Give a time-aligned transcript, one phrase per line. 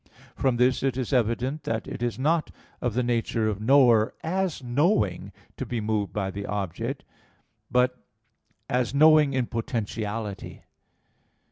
[0.35, 2.49] From this it is evident that it is not
[2.81, 7.03] of the nature of knower, as knowing, to be moved by the object,
[7.69, 7.99] but
[8.67, 10.63] as knowing in potentiality.